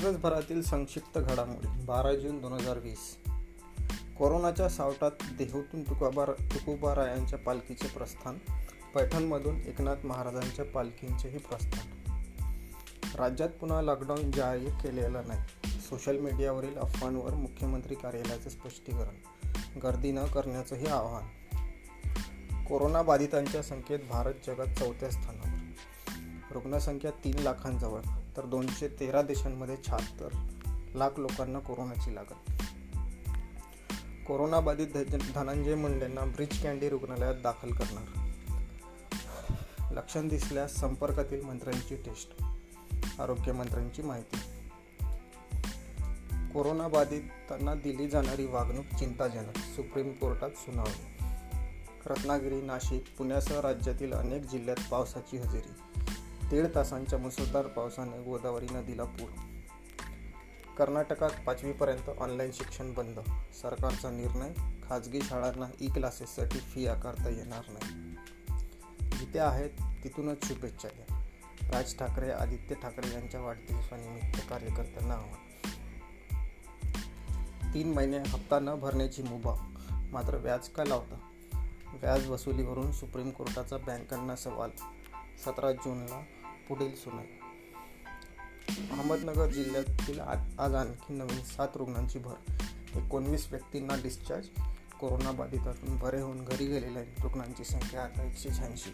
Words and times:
दिवसभरातील 0.00 0.62
संक्षिप्त 0.62 1.18
घडामोडी 1.18 1.84
बारा 1.84 2.14
जून 2.14 2.40
दोन 2.40 2.52
हजार 2.52 2.78
वीस. 2.78 3.16
कोरोनाच्या 4.18 4.68
सावटात 4.68 5.10
देहूतून 5.38 5.82
तुकोबार 5.82 6.30
तुकोबारायांच्या 6.32 7.38
पालखीचे 7.38 7.88
प्रस्थान 7.88 8.38
पैठणमधून 8.94 9.56
एकनाथ 9.56 9.96
महाराजांच्या 10.04 10.64
पालखींचेही 10.64 11.38
प्रस्थान. 11.38 11.88
राज्यात 13.16 13.48
पुन्हा 13.48 13.82
लॉकडाऊन 13.82 14.30
जाहीर 14.30 14.68
केलेला 14.68 15.22
नाही. 15.22 15.40
सोशल 15.80 16.18
मीडियावरील 16.18 16.76
अफवांवर 16.76 17.34
मुख्यमंत्री 17.34 17.94
कार्यालयाचे 17.94 18.50
स्पष्टीकरण 18.50 19.14
गर्दी 19.78 20.12
न 20.12 20.24
करण्याचंही 20.24 20.86
आवाहन. 20.86 21.26
कोरोनाबाधितांच्या 22.64 23.62
संख्येत 23.62 24.00
भारत 24.10 24.34
जगात 24.46 24.66
चौथ्या 24.66 25.10
स्थानावर. 25.10 25.58
रुग्णसंख्या 26.50 27.10
तीन 27.10 27.38
लाखांजवळ. 27.38 28.00
तर 28.36 28.46
दोनशे 28.46 28.88
तेरा 28.88 29.22
देशांमध्ये 29.22 29.76
शहात्तर 29.84 30.28
लाख 30.94 31.10
लोकांना 31.16 31.58
कोरोनाची 31.58 32.14
लागत. 32.14 32.50
कोरोनाबाधित 34.26 34.88
धनंजय 35.34 35.74
मुंडेंना 35.74 36.24
ब्रिज 36.24 36.62
कॅन्डी 36.62 36.88
रुग्णालयात 36.88 37.34
दाखल 37.34 37.72
करणार. 37.72 38.30
लक्षण 39.92 40.28
दिसल्यास 40.28 40.74
संपर्कातील 40.74 41.42
मंत्र्यांची 41.42 41.96
टेस्ट 41.96 42.42
आरोग्यमंत्र्यांची 43.20 44.02
माहिती. 44.02 44.36
कोरोनाबाधितांना 46.52 47.74
दिली 47.74 48.08
जाणारी 48.08 48.46
वागणूक 48.46 48.84
चिंताजनक 48.98 49.56
सुप्रीम 49.56 50.12
कोर्टात 50.12 50.50
सुनावणी. 50.50 51.24
रत्नागिरी 52.06 52.60
नाशिक 52.60 53.04
पुण्यासह 53.18 53.60
राज्यातील 53.60 54.12
अनेक 54.12 54.42
जिल्ह्यात 54.42 54.90
पावसाची 54.90 55.36
हजेरी. 55.36 55.89
दीड 56.50 56.66
तासांच्या 56.74 57.18
मुसळधार 57.18 57.66
पावसाने 57.66 58.22
गोदावरी 58.22 58.66
नदीला 58.70 59.04
पूर. 59.04 59.30
कर्नाटकात 60.78 61.30
पाचवीपर्यंत 61.46 62.10
ऑनलाईन 62.18 62.50
शिक्षण 62.52 62.94
बंद. 62.94 63.18
सरकारचा 63.62 64.10
निर्णय 64.10 64.52
खाजगी 64.88 65.20
शाळांना 65.22 65.66
ई 65.80 65.88
क्लासेससाठी 65.88 66.58
फी 66.58 66.86
आकारता 66.86 67.28
येणार 67.28 67.62
नाही. 67.68 68.14
जिथे 69.18 69.38
आहेत 69.38 69.70
तिथूनच 70.04 70.44
शुभेच्छा 70.44 70.88
द्या. 70.88 71.24
राज 71.70 71.98
ठाकरे 71.98 72.30
आदित्य 72.30 72.74
ठाकरे 72.74 73.14
यांच्या 73.14 73.40
वाढदिवसानिमित्त 73.40 74.40
कार्यकर्त्यांना 74.50 75.14
आव्हान. 75.14 75.50
तीन 77.74 77.92
महिने 77.92 78.18
हप्ता 78.18 78.58
न 78.58 78.74
भरण्याची 78.74 79.22
मुभा. 79.22 79.54
मात्र 79.90 80.36
व्याज 80.36 80.68
का 80.68 80.84
लावता? 80.84 81.30
व्याज 82.00 82.28
वसुलीवरून 82.28 82.92
सुप्रीम 82.92 83.30
कोर्टाचा 83.30 83.76
बँकांना 83.76 84.36
सवाल. 84.36 84.70
सतरा 85.44 85.72
जूनला 85.72 86.24
पुढील 86.70 86.94
सुनाई. 86.94 87.26
अहमदनगर 88.90 89.50
जिल्ह्यातील 89.50 90.20
आज 90.58 90.74
आणखी 90.74 91.14
नवीन 91.14 91.42
सात 91.42 91.68
रुग्णांची 91.74 92.18
भर. 92.18 92.34
एकोणवीस 92.96 93.48
व्यक्तींना 93.50 93.94
डिस्चार्ज 94.02 94.46
कोरोनाबाधितातून 95.00 95.96
बरे 95.96 96.20
होऊन 96.20 96.44
घरी 96.44 96.66
गेलेल्या 96.66 97.02
रुग्णांची 97.02 97.64
संख्या 97.64 98.02
आता 98.02 98.22
एकशे 98.22 98.50
शहाऐंशी. 98.50 98.90